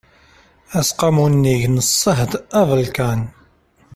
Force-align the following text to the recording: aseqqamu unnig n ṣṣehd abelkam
aseqqamu 0.79 1.21
unnig 1.25 1.63
n 1.67 1.77
ṣṣehd 1.89 2.31
abelkam 2.61 3.21